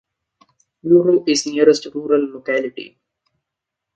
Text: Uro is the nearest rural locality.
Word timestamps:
Uro 0.83 1.23
is 1.27 1.43
the 1.43 1.51
nearest 1.51 1.85
rural 1.93 2.27
locality. 2.33 2.97